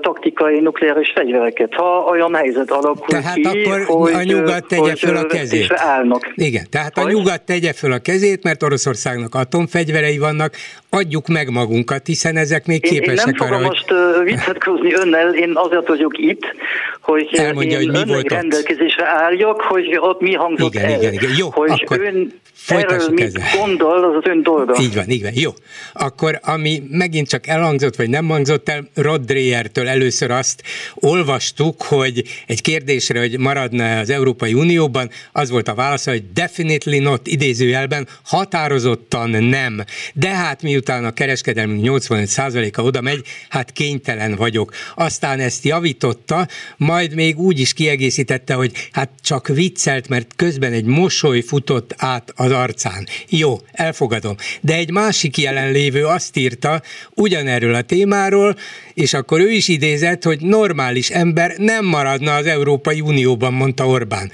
taktikai 0.00 0.60
nukleáris 0.60 1.12
fegyvereket, 1.14 1.74
ha 1.74 2.06
olyan 2.10 2.34
helyzet 2.34 2.70
alakul 2.70 3.06
tehát 3.06 3.34
ki, 3.34 3.42
akkor 3.42 3.84
hogy, 3.86 4.12
a 4.12 4.22
nyugat 4.22 4.66
tegye 4.66 4.80
hogy, 4.80 4.98
föl 4.98 5.16
a 5.16 5.26
kezét. 5.26 5.72
Állnak. 5.72 6.32
Igen, 6.34 6.66
tehát 6.70 6.98
hogy? 6.98 7.04
a 7.04 7.16
nyugat 7.16 7.42
tegye 7.42 7.72
föl 7.72 7.92
a 7.92 7.98
kezét, 7.98 8.42
mert 8.42 8.62
Oroszországnak 8.62 9.34
atomfegyverei 9.34 10.18
vannak, 10.18 10.54
adjuk 10.90 11.28
meg 11.28 11.50
magunkat, 11.50 12.06
hiszen 12.06 12.36
ezek 12.36 12.66
még 12.66 12.84
én, 12.84 12.90
képesek 12.92 13.26
én 13.26 13.34
nem 13.36 13.48
arra, 13.48 13.56
fogom 13.56 13.70
hogy... 13.70 13.84
most 13.88 14.24
vitatkozni 14.24 14.94
önnel, 14.94 15.34
én 15.34 15.52
azért 15.54 15.88
vagyok 15.88 16.18
itt, 16.18 16.54
hogy 17.00 17.28
Elmondja, 17.32 17.80
én 17.80 17.90
hogy 17.90 18.06
mi 18.06 18.12
volt 18.12 18.32
rendelkezésre 18.32 19.06
álljak, 19.06 19.60
hogy 19.60 19.98
ott 20.00 20.20
mi 20.20 20.34
hangzott 20.34 20.74
igen, 20.74 20.90
el. 20.90 20.98
Igen, 20.98 21.12
igen, 21.12 21.30
jó, 21.36 21.48
hogy 21.50 21.70
akkor 21.70 22.00
ön 22.00 22.32
erről 22.68 23.08
mit 23.10 23.24
ezzel. 23.24 23.42
gondol, 23.58 24.04
az 24.04 24.16
az 24.16 24.22
ön 24.30 24.42
dolga. 24.42 24.76
Így 24.80 24.94
van, 24.94 25.03
így 25.10 25.22
van, 25.22 25.32
jó. 25.34 25.50
Akkor 25.92 26.40
ami 26.42 26.82
megint 26.90 27.28
csak 27.28 27.46
elhangzott, 27.46 27.96
vagy 27.96 28.08
nem 28.08 28.28
hangzott 28.28 28.68
el, 28.68 28.88
Rod 28.94 29.24
Dreyer-től 29.24 29.88
először 29.88 30.30
azt 30.30 30.62
olvastuk, 30.94 31.82
hogy 31.82 32.24
egy 32.46 32.60
kérdésre, 32.60 33.18
hogy 33.18 33.38
maradna 33.38 33.98
az 33.98 34.10
Európai 34.10 34.54
Unióban, 34.54 35.10
az 35.32 35.50
volt 35.50 35.68
a 35.68 35.74
válasz, 35.74 36.04
hogy 36.04 36.32
definitely 36.32 36.98
not 36.98 37.26
idézőjelben, 37.26 38.08
határozottan 38.22 39.30
nem. 39.30 39.84
De 40.14 40.28
hát 40.28 40.62
miután 40.62 41.04
a 41.04 41.12
kereskedelmünk 41.12 41.80
85%-a 41.84 42.80
oda 42.80 43.00
megy, 43.00 43.22
hát 43.48 43.72
kénytelen 43.72 44.34
vagyok. 44.34 44.72
Aztán 44.94 45.40
ezt 45.40 45.64
javította, 45.64 46.48
majd 46.76 47.14
még 47.14 47.38
úgy 47.38 47.60
is 47.60 47.72
kiegészítette, 47.72 48.54
hogy 48.54 48.72
hát 48.92 49.10
csak 49.22 49.48
viccelt, 49.48 50.08
mert 50.08 50.32
közben 50.36 50.72
egy 50.72 50.84
mosoly 50.84 51.40
futott 51.40 51.94
át 51.96 52.32
az 52.36 52.50
arcán. 52.50 53.06
Jó, 53.28 53.58
elfogadom. 53.72 54.36
De 54.60 54.74
egy 54.74 54.90
másik 54.94 55.38
jelenlévő 55.38 56.04
azt 56.04 56.36
írta 56.36 56.80
ugyanerről 57.14 57.74
a 57.74 57.82
témáról, 57.82 58.54
és 58.94 59.14
akkor 59.14 59.40
ő 59.40 59.50
is 59.50 59.68
idézett, 59.68 60.22
hogy 60.22 60.40
normális 60.40 61.10
ember 61.10 61.50
nem 61.56 61.84
maradna 61.84 62.34
az 62.34 62.46
Európai 62.46 63.00
Unióban, 63.00 63.52
mondta 63.52 63.86
Orbán. 63.86 64.30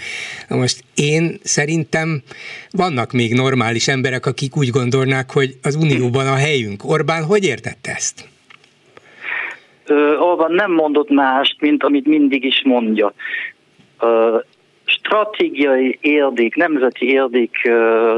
Na 0.48 0.56
most 0.56 0.84
én 0.94 1.38
szerintem 1.42 2.22
vannak 2.70 3.12
még 3.12 3.34
normális 3.34 3.88
emberek, 3.88 4.26
akik 4.26 4.56
úgy 4.56 4.68
gondolnák, 4.68 5.30
hogy 5.30 5.54
az 5.62 5.74
Unióban 5.74 6.26
a 6.26 6.36
helyünk. 6.36 6.84
Orbán 6.84 7.24
hogy 7.24 7.44
értette 7.44 7.92
ezt? 7.94 8.28
Orbán 10.18 10.52
nem 10.52 10.72
mondott 10.72 11.10
mást, 11.10 11.56
mint 11.60 11.82
amit 11.82 12.06
mindig 12.06 12.44
is 12.44 12.62
mondja 12.64 13.14
stratégiai 14.90 15.98
érdék, 16.00 16.54
nemzeti 16.54 17.06
érdék, 17.06 17.70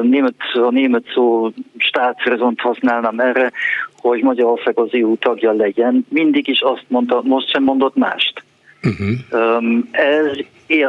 német, 0.02 0.34
a 0.52 0.70
német 0.70 1.04
szó 1.14 1.50
staatsrezont 1.76 2.60
használnám 2.60 3.18
erre, 3.18 3.52
hogy 4.00 4.22
Magyarország 4.22 4.78
az 4.78 4.88
EU 4.92 5.16
tagja 5.16 5.52
legyen. 5.52 6.06
Mindig 6.08 6.48
is 6.48 6.60
azt 6.60 6.84
mondta, 6.88 7.20
most 7.24 7.50
sem 7.50 7.62
mondott 7.62 7.96
mást. 7.96 8.44
Uh-huh. 8.82 9.84
Ez 9.90 10.26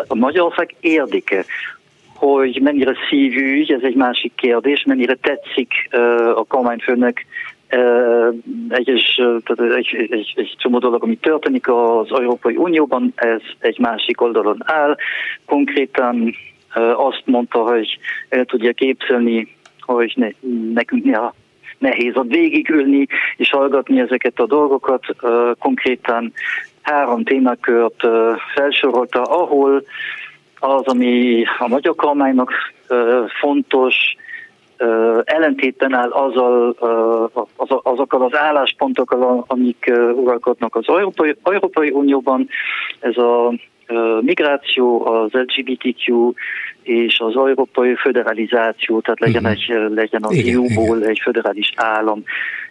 a 0.07 0.15
Magyarország 0.15 0.75
érdeke 0.79 1.45
hogy 2.15 2.59
mennyire 2.61 2.93
szívügy, 3.09 3.71
ez 3.71 3.81
egy 3.83 3.95
másik 3.95 4.31
kérdés, 4.35 4.83
mennyire 4.83 5.15
tetszik 5.21 5.71
a 6.35 6.43
kormányfőnek 6.43 7.25
egyes, 8.69 9.15
tehát 9.15 9.73
egy, 9.75 10.07
egy, 10.09 10.33
egy 10.35 10.55
csomó 10.57 10.77
dolog, 10.77 11.03
ami 11.03 11.15
történik 11.15 11.67
az 11.67 12.07
Európai 12.09 12.55
Unióban, 12.55 13.13
ez 13.15 13.41
egy 13.59 13.79
másik 13.79 14.21
oldalon 14.21 14.57
áll. 14.65 14.95
Konkrétan 15.45 16.35
azt 16.95 17.21
mondta, 17.25 17.59
hogy 17.59 17.97
el 18.29 18.45
tudja 18.45 18.73
képzelni, 18.73 19.55
hogy 19.79 20.13
ne, 20.15 20.27
nekünk 20.73 21.03
néha 21.03 21.33
nehéz 21.77 22.15
ott 22.15 22.31
végigülni 22.31 23.07
és 23.37 23.49
hallgatni 23.49 23.99
ezeket 23.99 24.39
a 24.39 24.45
dolgokat. 24.45 25.05
Konkrétan 25.59 26.33
három 26.81 27.23
témakört 27.23 28.07
felsorolta, 28.53 29.21
ahol 29.21 29.83
az, 30.59 30.81
ami 30.85 31.43
a 31.59 31.67
magyar 31.67 31.95
kormánynak 31.95 32.51
fontos, 33.39 33.95
ellentétben 35.23 35.93
áll 35.93 36.09
azzal, 36.09 36.69
az, 37.55 37.67
azokkal 37.83 38.21
az 38.21 38.37
álláspontokkal, 38.37 39.43
amik 39.47 39.91
uralkodnak 40.15 40.75
az 40.75 40.83
Európai, 40.87 41.35
Európai 41.43 41.89
Unióban. 41.89 42.47
Ez 42.99 43.17
a 43.17 43.53
migráció, 44.21 45.05
az 45.05 45.31
LGBTQ 45.31 46.33
és 46.83 47.19
az 47.19 47.35
európai 47.35 47.95
föderalizáció, 47.95 48.99
tehát 48.99 49.19
legyen, 49.19 49.45
egy, 49.45 49.65
legyen 49.89 50.23
az 50.23 50.43
EU-ból 50.47 51.03
egy 51.03 51.19
föderális 51.23 51.73
állam. 51.75 52.23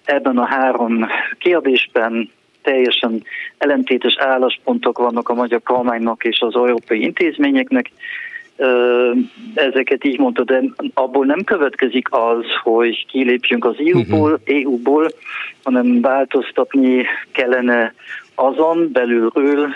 Ebben 0.04 0.38
a 0.38 0.46
három 0.46 1.06
kérdésben 1.38 2.30
teljesen 2.62 3.22
ellentétes 3.58 4.16
álláspontok 4.18 4.98
vannak 4.98 5.28
a 5.28 5.34
magyar 5.34 5.62
kormánynak 5.62 6.24
és 6.24 6.40
az 6.40 6.54
európai 6.54 7.02
intézményeknek 7.02 7.90
ezeket 9.54 10.04
így 10.04 10.18
mondta, 10.18 10.44
de 10.44 10.62
abból 10.94 11.26
nem 11.26 11.44
következik 11.44 12.08
az, 12.10 12.44
hogy 12.62 13.06
kilépjünk 13.06 13.64
az 13.64 13.76
EU-ból. 13.78 14.40
EU-ból 14.44 15.10
hanem 15.62 16.00
változtatni 16.00 17.06
kellene 17.32 17.94
azon 18.34 18.92
belülről 18.92 19.68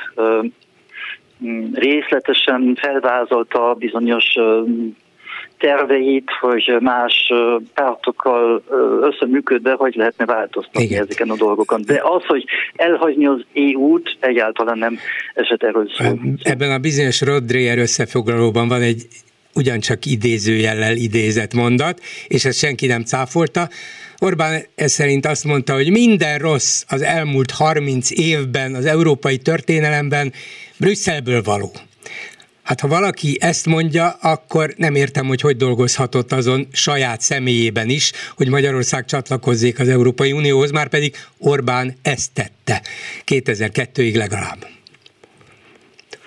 részletesen 1.72 2.74
felvázolta 2.80 3.74
bizonyos 3.78 4.36
terveit, 5.58 6.30
hogy 6.40 6.76
más 6.80 7.32
pártokkal 7.74 8.62
összeműködve, 9.00 9.72
hogy 9.72 9.94
lehetne 9.94 10.24
változtatni 10.24 10.82
Igen. 10.82 11.02
ezeken 11.02 11.30
a 11.30 11.36
dolgokon. 11.36 11.82
De 11.86 12.00
az, 12.04 12.24
hogy 12.24 12.44
elhagyni 12.74 13.26
az 13.26 13.44
EU-t, 13.54 14.16
egyáltalán 14.20 14.78
nem 14.78 14.98
eset 15.34 15.62
erről 15.62 15.88
szó. 15.96 16.04
Ebben 16.42 16.70
a 16.70 16.78
bizonyos 16.78 17.20
Rodrier 17.20 17.78
összefoglalóban 17.78 18.68
van 18.68 18.82
egy 18.82 19.06
ugyancsak 19.54 20.06
idézőjellel 20.06 20.96
idézett 20.96 21.54
mondat, 21.54 22.00
és 22.28 22.44
ezt 22.44 22.58
senki 22.58 22.86
nem 22.86 23.02
cáfolta. 23.02 23.68
Orbán 24.18 24.62
ez 24.74 24.92
szerint 24.92 25.26
azt 25.26 25.44
mondta, 25.44 25.74
hogy 25.74 25.90
minden 25.90 26.38
rossz 26.38 26.84
az 26.88 27.02
elmúlt 27.02 27.50
30 27.50 28.10
évben 28.10 28.74
az 28.74 28.84
európai 28.84 29.38
történelemben 29.38 30.32
Brüsszelből 30.78 31.42
való. 31.42 31.70
Hát 32.66 32.80
ha 32.80 32.88
valaki 32.88 33.36
ezt 33.40 33.66
mondja, 33.66 34.08
akkor 34.22 34.70
nem 34.76 34.94
értem, 34.94 35.26
hogy 35.26 35.40
hogy 35.40 35.56
dolgozhatott 35.56 36.32
azon 36.32 36.66
saját 36.72 37.20
személyében 37.20 37.88
is, 37.88 38.12
hogy 38.36 38.48
Magyarország 38.48 39.04
csatlakozzék 39.04 39.80
az 39.80 39.88
Európai 39.88 40.32
Unióhoz, 40.32 40.70
már 40.70 40.88
pedig 40.88 41.14
Orbán 41.38 41.92
ezt 42.02 42.30
tette 42.34 42.82
2002-ig 43.26 44.16
legalább. 44.16 44.58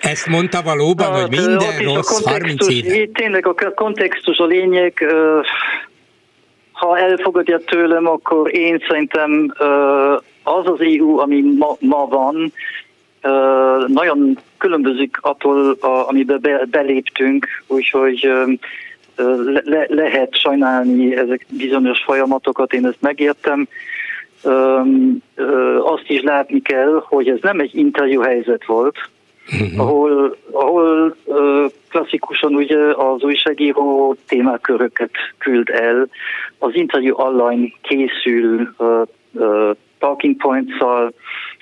Ezt 0.00 0.26
mondta 0.26 0.62
valóban, 0.62 1.12
hát, 1.12 1.20
hogy 1.20 1.30
minden 1.30 1.78
rossz 1.78 2.24
30 2.24 2.68
éve? 2.68 3.06
Tényleg 3.12 3.46
a 3.46 3.54
kontextus 3.74 4.38
a 4.38 4.44
lényeg, 4.44 5.04
ha 6.72 6.98
elfogadja 6.98 7.58
tőlem, 7.58 8.06
akkor 8.06 8.54
én 8.54 8.84
szerintem 8.88 9.54
az 10.42 10.66
az 10.66 10.80
EU, 10.80 11.18
ami 11.18 11.42
ma, 11.58 11.76
ma 11.80 12.06
van, 12.06 12.52
nagyon 13.86 14.38
különbözik 14.60 15.18
attól, 15.20 15.76
a, 15.80 16.08
amiben 16.08 16.38
be, 16.40 16.64
beléptünk, 16.70 17.46
úgyhogy 17.66 18.30
le, 19.44 19.62
le, 19.64 19.86
lehet 19.88 20.36
sajnálni 20.36 21.16
ezek 21.16 21.46
bizonyos 21.48 22.02
folyamatokat, 22.02 22.72
én 22.72 22.86
ezt 22.86 23.00
megértem. 23.00 23.68
Ö, 24.42 24.80
azt 25.82 26.04
is 26.06 26.22
látni 26.22 26.62
kell, 26.62 27.04
hogy 27.08 27.28
ez 27.28 27.38
nem 27.40 27.60
egy 27.60 27.76
interjú 27.76 28.20
helyzet 28.20 28.64
volt, 28.64 28.96
uh-huh. 29.52 29.80
ahol, 29.80 30.36
ahol 30.50 31.16
ö, 31.26 31.66
klasszikusan 31.88 32.54
ugye 32.54 32.78
az 32.78 33.22
újságíró 33.22 34.16
témaköröket 34.28 35.10
küld 35.38 35.68
el, 35.68 36.08
az 36.58 36.74
interjú 36.74 37.14
online 37.16 37.68
készül 37.82 38.74
ö, 38.78 39.02
ö, 39.34 39.70
talking 39.98 40.36
points-szal, 40.36 41.12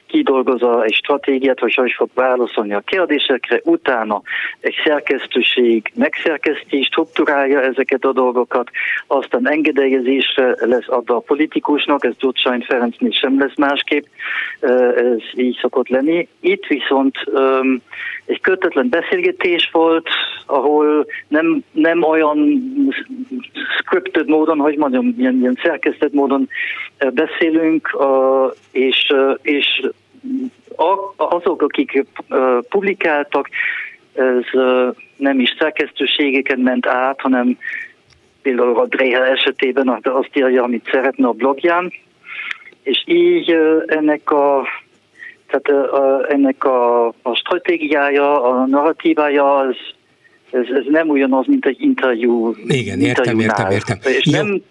kidolgozza 0.09 0.85
egy 0.85 0.95
stratégiát, 0.95 1.59
hogy 1.59 1.75
hogy 1.75 1.93
fog 1.97 2.09
válaszolni 2.15 2.75
a 2.75 2.81
kérdésekre, 2.81 3.61
utána 3.65 4.23
egy 4.61 4.75
szerkesztőség 4.85 5.93
megszerkeszti, 5.95 6.83
struktúrálja 6.83 7.61
ezeket 7.61 8.05
a 8.05 8.13
dolgokat, 8.13 8.71
aztán 9.07 9.49
engedélyezésre 9.49 10.55
lesz 10.59 10.89
adva 10.89 11.17
a 11.17 11.21
politikusnak, 11.21 12.05
ez 12.05 12.17
Gyurcsány 12.19 12.65
Ferencnél 12.69 13.11
sem 13.11 13.39
lesz 13.39 13.57
másképp, 13.57 14.05
ez 14.97 15.23
így 15.35 15.59
szokott 15.61 15.89
lenni. 15.89 16.29
Itt 16.41 16.67
viszont 16.67 17.17
egy 18.27 18.41
kötetlen 18.41 18.89
beszélgetés 18.89 19.71
volt, 19.73 20.09
ahol 20.47 21.07
nem, 21.29 21.63
nem 21.73 22.03
olyan 22.03 22.61
scripted 23.79 24.29
módon, 24.29 24.59
hogy 24.59 24.77
mondjam, 24.77 25.15
ilyen, 25.19 25.39
ilyen 25.41 25.59
szerkesztett 25.63 26.13
módon 26.13 26.49
beszélünk, 27.15 27.97
és, 28.73 29.15
és 29.43 29.83
azok, 31.17 31.63
akik 31.63 32.05
publikáltak, 32.69 33.49
ez 34.15 34.61
nem 35.17 35.41
is 35.41 35.57
szerkesztőségeken 35.59 36.59
ment 36.59 36.87
át, 36.87 37.21
hanem 37.21 37.59
például 38.43 38.79
a 38.79 38.87
Dreher 38.87 39.31
esetében 39.31 40.01
azt 40.03 40.31
írja, 40.33 40.63
amit 40.63 40.89
szeretne 40.91 41.27
a 41.27 41.33
blogján, 41.33 41.93
és 42.83 43.03
így 43.07 43.57
ennek 43.87 44.31
a 44.31 44.67
tehát 45.47 45.91
ennek 46.29 46.65
a, 46.65 47.07
a 47.07 47.35
stratégiája, 47.35 48.43
a 48.43 48.67
narratívája 48.67 49.57
az 49.57 49.77
ez, 50.51 50.67
ez 50.75 50.85
nem 50.89 51.09
ugyanaz, 51.09 51.47
mint 51.47 51.67
egy 51.67 51.81
interjú. 51.81 52.55
Igen, 52.67 53.01
értem, 53.01 53.41
értem, 53.41 53.71
értem. 53.71 53.99
És 54.03 54.27
Jó. 54.27 54.33
nem 54.33 54.63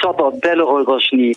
szabad 0.00 0.38
beleolvasni 0.38 1.34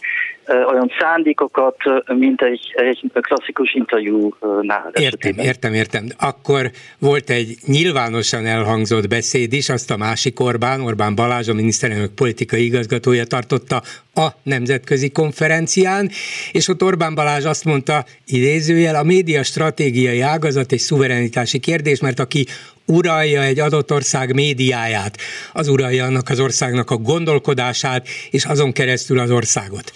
olyan 0.48 0.91
szándékokat, 1.00 1.75
mint 2.05 2.41
egy, 2.41 2.74
egy 2.75 3.12
klasszikus 3.13 3.74
interjúnál. 3.74 4.91
Értem, 4.93 5.38
értem, 5.38 5.74
értem. 5.74 6.08
Akkor 6.19 6.72
volt 7.00 7.29
egy 7.29 7.55
nyilvánosan 7.65 8.46
elhangzott 8.46 9.08
beszéd 9.08 9.53
is, 9.53 9.69
azt 9.69 9.91
a 9.91 9.98
másik 9.98 10.39
Orbán, 10.39 10.81
Orbán 10.81 11.15
Balázs, 11.15 11.48
a 11.48 11.53
miniszterelnök 11.53 12.13
politikai 12.13 12.63
igazgatója 12.63 13.25
tartotta 13.25 13.81
a 14.13 14.27
nemzetközi 14.43 15.10
konferencián, 15.10 16.10
és 16.51 16.67
ott 16.67 16.84
Orbán 16.84 17.15
Balázs 17.15 17.46
azt 17.46 17.65
mondta, 17.65 18.05
idézőjel, 18.25 18.96
a 18.96 19.03
média 19.03 19.43
stratégiai 19.43 20.22
ágazat 20.22 20.72
egy 20.72 20.79
szuverenitási 20.79 21.60
kérdés, 21.60 22.00
mert 22.01 22.19
aki 22.19 22.46
uralja 22.89 23.43
egy 23.43 23.60
adott 23.60 23.91
ország 23.91 24.34
médiáját, 24.34 25.17
az 25.53 25.67
uralja 25.67 26.05
annak 26.05 26.29
az 26.29 26.39
országnak 26.39 26.91
a 26.91 26.98
gondolkodását, 26.98 28.08
és 28.31 28.46
azon 28.46 28.72
keresztül 28.72 29.19
az 29.19 29.31
országot. 29.31 29.91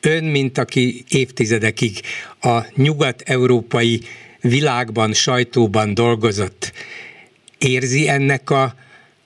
Ön, 0.00 0.24
mint 0.24 0.58
aki 0.58 1.04
évtizedekig 1.08 2.00
a 2.40 2.58
nyugat-európai 2.74 4.00
világban, 4.40 5.12
sajtóban 5.12 5.94
dolgozott, 5.94 6.72
érzi 7.58 8.08
ennek 8.08 8.50
a 8.50 8.74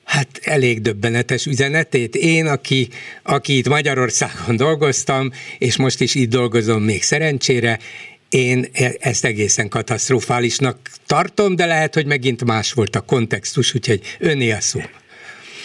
hát 0.04 0.40
elég 0.42 0.81
döbbenetes 0.81 1.47
üzenetét. 1.47 2.14
Én, 2.14 2.47
aki, 2.47 2.88
aki 3.23 3.57
itt 3.57 3.69
Magyarországon 3.69 4.57
dolgoztam, 4.57 5.31
és 5.59 5.76
most 5.76 6.00
is 6.00 6.14
itt 6.14 6.31
dolgozom 6.31 6.83
még 6.83 7.02
szerencsére, 7.02 7.78
én 8.32 8.64
ezt 9.00 9.24
egészen 9.24 9.68
katasztrofálisnak 9.68 10.76
tartom, 11.06 11.56
de 11.56 11.66
lehet, 11.66 11.94
hogy 11.94 12.06
megint 12.06 12.44
más 12.44 12.72
volt 12.72 12.94
a 12.94 13.00
kontextus, 13.00 13.74
úgyhogy 13.74 14.00
öné 14.20 14.50
a 14.50 14.60
szó. 14.60 14.80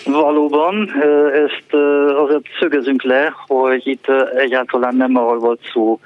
Valóban, 0.05 0.91
ezt 1.33 1.73
azért 2.15 2.45
szögezünk 2.59 3.03
le, 3.03 3.33
hogy 3.47 3.87
itt 3.87 4.05
egyáltalán 4.37 4.95
nem 4.95 5.15
arról 5.15 5.39
volt 5.39 5.59
szó, 5.73 5.99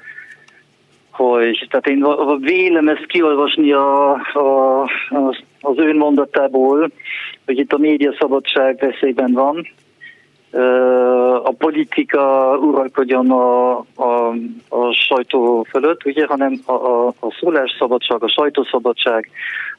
hogy, 1.10 1.66
tehát 1.70 1.86
én 1.86 2.06
vélem 2.40 2.88
ezt 2.88 3.06
kiolvasni 3.06 3.72
a, 3.72 4.12
a, 4.12 4.82
az 5.60 5.78
ön 5.78 5.96
mondatából, 5.96 6.90
hogy 7.44 7.58
itt 7.58 7.72
a 7.72 7.78
média 7.78 8.14
szabadság 8.18 8.78
veszélyben 8.78 9.32
van, 9.32 9.66
a 11.42 11.52
politika 11.58 12.56
uralkodjon 12.58 13.30
a, 13.30 13.78
a, 13.78 14.34
a 14.68 14.92
sajtó 14.92 15.66
fölött, 15.70 16.04
ugye, 16.04 16.26
hanem 16.26 16.60
a, 16.64 16.72
a, 16.72 17.06
a 17.06 17.36
szólásszabadság, 17.40 18.22
a 18.22 18.28
sajtószabadság, 18.28 19.30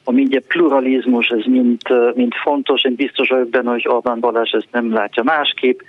a 0.04 0.12
média 0.12 0.40
pluralizmus, 0.48 1.28
ez 1.28 1.44
mind, 1.44 1.80
mind 2.14 2.32
fontos. 2.34 2.84
Én 2.84 2.94
biztos 2.94 3.28
vagyok 3.28 3.48
benne, 3.48 3.70
hogy 3.70 3.88
Orbán 3.88 4.20
Balázs 4.20 4.52
ezt 4.52 4.68
nem 4.70 4.92
látja 4.92 5.22
másképp. 5.22 5.80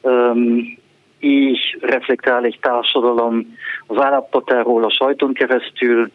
Um, 0.00 0.78
így 1.20 1.78
reflektál 1.80 2.44
egy 2.44 2.58
társadalom 2.60 3.56
az 3.86 4.00
állapotáról 4.00 4.84
a 4.84 4.90
sajton 4.90 5.32
keresztül, 5.32 6.10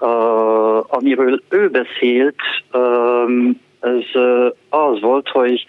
uh, 0.00 0.94
amiről 0.94 1.42
ő 1.48 1.68
beszélt, 1.68 2.36
um, 2.72 3.60
ez 3.80 4.04
uh, 4.14 4.46
az 4.68 5.00
volt, 5.00 5.28
hogy 5.28 5.64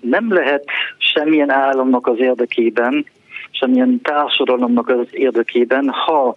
nem 0.00 0.32
lehet 0.32 0.64
semmilyen 0.98 1.50
államnak 1.50 2.06
az 2.06 2.18
érdekében, 2.18 3.06
semmilyen 3.50 4.00
társadalomnak 4.02 4.88
az 4.88 5.06
érdekében, 5.10 5.88
ha 5.88 6.36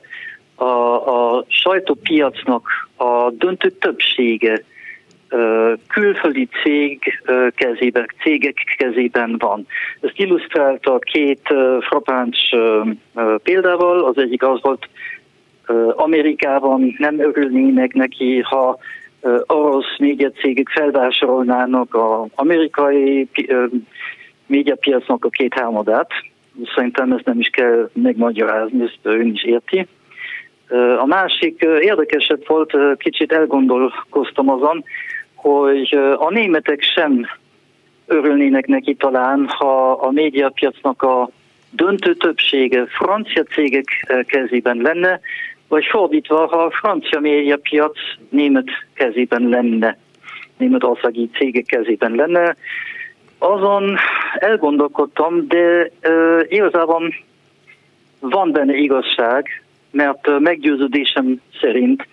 a, 0.56 0.66
a 0.66 1.46
sajtópiacnak 1.48 2.68
a 2.98 3.32
döntő 3.32 3.70
többsége 3.70 4.64
külföldi 5.88 6.50
cég 6.64 7.22
kezében, 7.56 8.06
cégek 8.22 8.76
kezében 8.78 9.36
van. 9.38 9.66
Ezt 10.02 10.20
illusztrálta 10.20 11.00
két 11.00 11.54
frappáns 11.80 12.56
példával. 13.44 14.04
Az 14.04 14.18
egyik 14.18 14.44
az 14.44 14.60
volt, 14.62 14.90
Amerikában 15.96 16.96
nem 16.98 17.20
örülnének 17.20 17.94
neki, 17.94 18.40
ha 18.40 18.78
orosz 19.48 19.98
médiacégek 19.98 20.70
felvásárolnának 20.70 21.96
az 21.96 22.30
amerikai 22.36 23.28
médiapiacnak 24.46 25.26
a 25.26 25.30
két 25.30 25.54
hámadát. 25.54 26.10
Szerintem 26.76 27.12
ezt 27.12 27.26
nem 27.26 27.40
is 27.40 27.48
kell 27.48 27.90
megmagyarázni, 27.94 28.84
ezt 28.84 29.00
ön 29.02 29.28
is 29.34 29.44
érti. 29.44 29.88
A 31.00 31.06
másik 31.06 31.62
érdekesebb 31.82 32.48
volt, 32.48 32.74
kicsit 32.98 33.32
elgondolkoztam 33.32 34.50
azon, 34.50 34.84
hogy 35.36 35.98
a 36.18 36.30
németek 36.30 36.82
sem 36.82 37.28
örülnének 38.06 38.66
neki 38.68 38.96
talán, 38.96 39.48
ha 39.48 39.92
a 39.92 40.12
médiapiacnak 40.12 41.02
a 41.02 41.30
döntő 41.72 42.16
többsége 42.16 42.86
francia 42.86 43.44
cégek 43.44 43.86
kezében 44.28 44.78
lenne, 44.78 45.20
vagy 45.72 45.86
fordítva, 45.86 46.48
ha 46.48 46.64
a 46.64 46.72
francia 46.72 47.20
médiapiac 47.20 47.98
német 48.30 48.68
kezében 48.94 49.50
lenne, 49.50 49.98
németországi 50.58 51.30
cégek 51.34 51.66
kezében 51.66 52.16
lenne, 52.16 52.56
azon 53.38 53.98
elgondolkodtam, 54.36 55.48
de 55.48 55.92
uh, 56.04 56.46
igazából 56.48 57.14
van 58.20 58.52
benne 58.52 58.76
igazság, 58.76 59.64
mert 59.92 60.28
uh, 60.28 60.40
meggyőződésem 60.40 61.42
szerint 61.62 62.08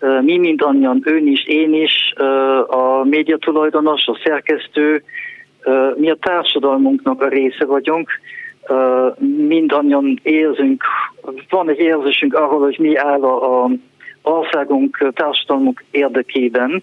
uh, 0.00 0.22
mi 0.22 0.38
mindannyian, 0.38 1.00
ön 1.04 1.26
is, 1.26 1.46
én 1.46 1.74
is, 1.74 2.12
uh, 2.18 2.74
a 2.74 3.04
médiatulajdonos, 3.04 4.06
a 4.06 4.20
szerkesztő, 4.24 5.02
uh, 5.64 5.96
mi 5.96 6.10
a 6.10 6.16
társadalmunknak 6.20 7.22
a 7.22 7.28
része 7.28 7.64
vagyunk, 7.64 8.10
mindannyian 9.46 10.20
érzünk, 10.22 10.84
van 11.48 11.68
egy 11.68 11.78
érzésünk 11.78 12.34
arról, 12.34 12.60
hogy 12.60 12.76
mi 12.78 12.96
áll 12.96 13.22
a, 13.22 13.70
országunk, 14.22 15.10
társadalmunk 15.14 15.84
érdekében, 15.90 16.82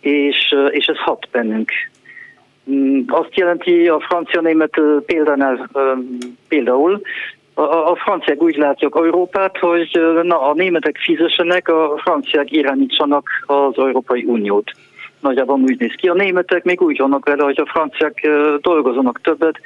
és, 0.00 0.54
és 0.70 0.86
ez 0.86 0.96
hat 0.96 1.28
bennünk. 1.30 1.70
Mm, 2.70 3.00
azt 3.06 3.36
jelenti 3.36 3.88
a 3.88 4.00
francia-német 4.00 4.80
példánál 5.06 5.70
például, 6.48 7.00
a, 7.54 7.90
a 7.90 7.96
franciák 7.96 8.42
úgy 8.42 8.56
látják 8.56 8.92
Európát, 8.94 9.58
hogy 9.58 10.00
na, 10.22 10.40
a 10.40 10.54
németek 10.54 10.96
fizessenek, 10.96 11.68
a 11.68 12.00
franciák 12.02 12.52
irányítsanak 12.52 13.28
az 13.46 13.78
Európai 13.78 14.24
Uniót. 14.24 14.70
Nagyjából 15.20 15.60
úgy 15.60 15.78
néz 15.78 15.92
ki. 15.96 16.08
A 16.08 16.14
németek 16.14 16.64
még 16.64 16.80
úgy 16.80 16.98
vannak 16.98 17.24
vele, 17.24 17.42
hogy 17.42 17.60
a 17.60 17.70
franciák 17.70 18.28
dolgozanak 18.60 19.20
többet, 19.20 19.60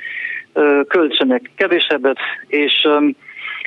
költsenek 0.88 1.50
kevésebbet, 1.56 2.18
és, 2.46 2.88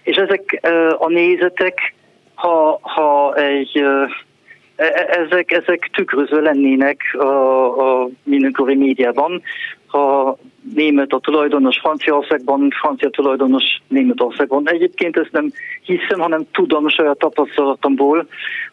és 0.03 0.15
ezek 0.15 0.59
a 0.97 1.09
nézetek, 1.09 1.93
ha, 2.35 2.79
ha 2.81 3.35
egy 3.35 3.77
e, 3.77 4.85
e, 4.85 5.17
ezek, 5.25 5.51
ezek 5.51 5.89
tükrözve 5.93 6.41
lennének 6.41 7.01
a, 7.13 8.01
a 8.01 8.09
mindenkori 8.23 8.75
médiában, 8.75 9.41
ha 9.87 10.37
német 10.73 11.11
a 11.11 11.19
tulajdonos 11.19 11.79
Franciaországban, 11.79 12.69
francia 12.79 13.09
tulajdonos 13.09 13.63
Németországban. 13.87 14.69
Egyébként 14.69 15.17
ezt 15.17 15.31
nem 15.31 15.51
hiszem, 15.81 16.19
hanem 16.19 16.45
tudom 16.51 16.89
saját 16.89 17.17
tapasztalatomból, 17.17 18.27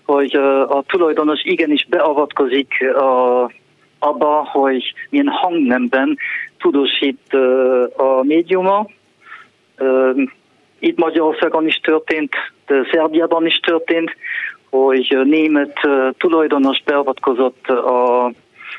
hogy 0.04 0.34
a 0.68 0.82
tulajdonos 0.86 1.40
igenis 1.44 1.86
beavatkozik 1.88 2.94
a, 2.94 3.50
abba, 3.98 4.48
hogy 4.52 4.92
milyen 5.10 5.28
hangnemben 5.28 6.18
tudósít 6.64 7.34
a 7.96 8.22
médiuma. 8.22 8.86
Itt 10.78 10.98
Magyarországon 10.98 11.66
is 11.66 11.76
történt, 11.76 12.34
de 12.66 12.88
Szerbiában 12.92 13.46
is 13.46 13.58
történt, 13.58 14.16
hogy 14.70 15.18
német 15.24 15.80
tulajdonos 16.18 16.82
beavatkozott 16.84 17.66
a 17.66 18.30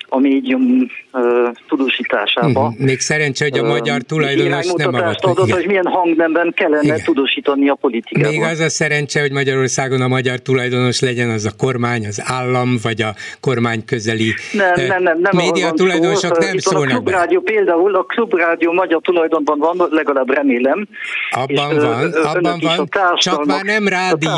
a 0.08 0.20
médium 0.20 0.88
uh, 1.12 1.22
tudósításába. 1.68 2.68
Uh, 2.68 2.86
még 2.86 3.00
szerencsé, 3.00 3.50
hogy 3.50 3.60
a 3.60 3.64
magyar 3.64 4.02
tulajdonos 4.02 4.74
nem 4.74 4.94
adott, 4.94 5.24
adott 5.24 5.52
hogy 5.52 5.66
milyen 5.66 5.86
hangnemben 5.86 6.54
kellene 6.56 6.84
Igen. 6.84 7.02
tudósítani 7.04 7.70
a 7.70 7.76
politikát. 7.76 8.32
Még 8.32 8.42
az 8.42 8.60
a 8.60 8.70
szerencse, 8.70 9.20
hogy 9.20 9.32
Magyarországon 9.32 10.02
a 10.02 10.08
magyar 10.08 10.40
tulajdonos 10.40 11.00
legyen 11.00 11.30
az 11.30 11.46
a 11.46 11.52
kormány, 11.58 12.06
az 12.06 12.22
állam, 12.26 12.78
vagy 12.82 13.02
a 13.02 13.16
kormány 13.40 13.86
közeli 13.86 14.34
nem, 14.52 14.88
nem, 14.88 15.04
nem, 15.04 15.20
nem 15.20 15.36
média 15.36 15.72
tulajdonosok 15.72 16.38
nem 16.38 16.54
Itt 16.54 16.62
szólnak 16.62 16.90
a 16.90 16.94
klubrádió 16.94 17.40
be. 17.40 17.52
például, 17.52 17.96
a 17.96 18.04
klubrádió 18.04 18.72
magyar 18.72 19.02
tulajdonban 19.02 19.60
van, 19.60 19.88
legalább 19.90 20.34
remélem. 20.34 20.88
Abban 21.30 21.76
és, 21.76 21.82
van, 21.82 22.12
abban 22.14 22.60
van, 22.60 22.90
csak 23.16 23.46
már 23.46 23.64
nem 23.64 23.88
rádió, 23.88 24.32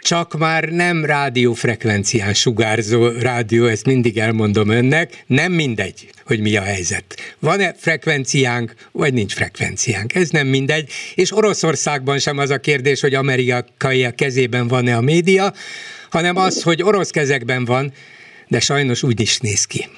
csak 0.00 0.38
már 0.38 0.64
nem 0.64 1.04
rádiófrekvencián 1.04 2.34
sugárzó 2.34 3.08
rádió, 3.20 3.64
ezt 3.64 3.86
mindig 3.86 4.18
elmondom 4.18 4.70
önnek, 4.86 5.24
nem 5.26 5.52
mindegy, 5.52 6.10
hogy 6.24 6.40
mi 6.40 6.56
a 6.56 6.62
helyzet. 6.62 7.34
Van-e 7.38 7.74
frekvenciánk, 7.78 8.74
vagy 8.92 9.14
nincs 9.14 9.34
frekvenciánk. 9.34 10.14
Ez 10.14 10.28
nem 10.28 10.46
mindegy. 10.46 10.90
És 11.14 11.36
Oroszországban 11.36 12.18
sem 12.18 12.38
az 12.38 12.50
a 12.50 12.58
kérdés, 12.58 13.00
hogy 13.00 13.14
amerikai 13.14 14.04
a 14.04 14.10
kezében 14.10 14.68
van-e 14.68 14.96
a 14.96 15.00
média, 15.00 15.52
hanem 16.10 16.36
az, 16.36 16.62
hogy 16.62 16.82
orosz 16.82 17.10
kezekben 17.10 17.64
van, 17.64 17.92
de 18.48 18.60
sajnos 18.60 19.02
úgy 19.02 19.20
is 19.20 19.38
néz 19.38 19.64
ki. 19.64 19.88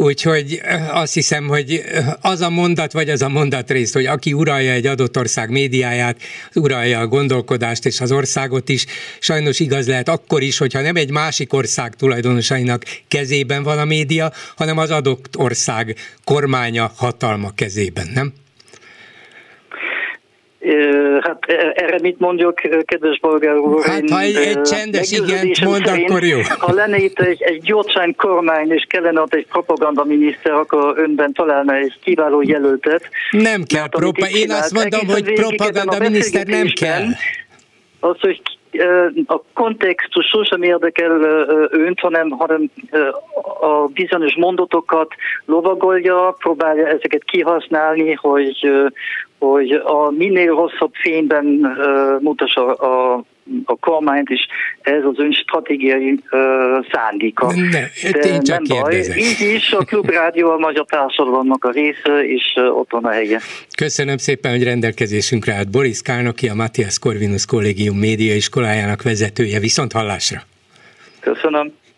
Úgyhogy 0.00 0.60
azt 0.90 1.14
hiszem, 1.14 1.46
hogy 1.46 1.84
az 2.20 2.40
a 2.40 2.50
mondat, 2.50 2.92
vagy 2.92 3.10
az 3.10 3.22
a 3.22 3.28
mondatrész, 3.28 3.92
hogy 3.92 4.06
aki 4.06 4.32
uralja 4.32 4.72
egy 4.72 4.86
adott 4.86 5.18
ország 5.18 5.50
médiáját, 5.50 6.20
uralja 6.54 7.00
a 7.00 7.06
gondolkodást 7.06 7.86
és 7.86 8.00
az 8.00 8.12
országot 8.12 8.68
is, 8.68 8.86
sajnos 9.18 9.60
igaz 9.60 9.86
lehet 9.86 10.08
akkor 10.08 10.42
is, 10.42 10.58
hogyha 10.58 10.80
nem 10.80 10.96
egy 10.96 11.10
másik 11.10 11.52
ország 11.52 11.94
tulajdonosainak 11.94 12.84
kezében 13.08 13.62
van 13.62 13.78
a 13.78 13.84
média, 13.84 14.32
hanem 14.56 14.78
az 14.78 14.90
adott 14.90 15.36
ország 15.36 15.96
kormánya, 16.24 16.92
hatalma 16.96 17.50
kezében, 17.54 18.10
nem? 18.14 18.32
Hát 21.20 21.44
e, 21.46 21.72
erre 21.74 21.98
mit 22.02 22.18
mondjuk, 22.18 22.54
kedves 22.84 23.18
bolgár 23.20 23.56
úr? 23.56 23.84
Hát 23.84 24.10
ha 24.10 24.20
egy, 24.20 24.36
egy 24.36 24.62
csendes 24.62 25.12
igent 25.12 25.64
mond, 25.64 25.86
szerint, 25.86 26.10
akkor 26.10 26.24
jó. 26.24 26.38
Ha 26.58 26.72
lenne 26.72 26.96
itt 26.96 27.18
egy, 27.20 27.42
egy 27.42 27.60
gyorsány 27.62 28.14
kormány, 28.16 28.72
és 28.72 28.86
kellene 28.88 29.20
ott 29.20 29.34
egy 29.34 29.46
propaganda 29.46 30.04
miniszter, 30.04 30.52
akkor 30.52 30.98
önben 30.98 31.32
találna 31.32 31.74
egy 31.74 31.98
kiváló 32.04 32.42
jelöltet. 32.42 33.08
Nem 33.30 33.62
kell 33.62 33.88
propaganda. 33.88 34.38
Én 34.38 34.50
azt 34.50 34.72
mondom, 34.72 35.06
hogy 35.06 35.32
propaganda 35.32 35.98
miniszter 35.98 36.46
nem 36.46 36.66
kell. 36.74 37.04
Az, 38.00 38.20
hogy 38.20 38.57
a 39.26 39.40
kontextus 39.54 40.26
sosem 40.26 40.62
érdekel 40.62 41.10
önt, 41.70 42.00
hanem, 42.00 42.30
hanem 42.30 42.70
a 43.60 43.86
bizonyos 43.86 44.34
mondatokat 44.36 45.14
lovagolja, 45.44 46.34
próbálja 46.38 46.86
ezeket 46.86 47.24
kihasználni, 47.24 48.12
hogy, 48.12 48.70
hogy 49.38 49.70
a 49.72 50.10
minél 50.10 50.54
rosszabb 50.54 50.92
fényben 50.92 51.44
mutassa 52.20 52.74
a 52.74 53.22
a 53.64 53.76
kormányt 53.76 54.28
is, 54.28 54.46
ez 54.80 55.04
az 55.04 55.18
ön 55.18 55.32
stratégiai 55.32 56.10
uh, 56.10 56.86
szándéka. 56.92 57.52
Ne, 57.54 58.10
De 58.10 58.38
nem 58.44 58.62
baj, 58.68 58.96
így 59.16 59.54
is 59.54 59.72
a 59.72 59.84
Klubrádió 59.84 60.50
a 60.50 60.58
magyar 60.58 60.84
társadalomnak 60.84 61.64
a 61.64 61.70
része, 61.70 62.24
és 62.24 62.52
uh, 62.56 62.78
ott 62.78 62.90
van 62.90 63.04
a 63.04 63.10
helye. 63.10 63.40
Köszönöm 63.76 64.16
szépen, 64.16 64.50
hogy 64.50 64.64
rendelkezésünkre 64.64 65.54
állt 65.54 65.70
Boris 65.70 66.02
Kálnoki, 66.02 66.48
a 66.48 66.54
Matthias 66.54 66.98
Corvinus 66.98 67.46
Kollégium 67.46 67.98
média 67.98 68.34
iskolájának 68.34 69.02
vezetője. 69.02 69.58
Viszont 69.58 69.92
hallásra! 69.92 70.40
Köszönöm. 71.20 71.72